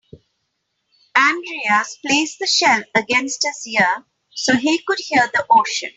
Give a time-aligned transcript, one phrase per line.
[1.15, 5.89] Andreas placed the shell against his ear so he could hear the ocean.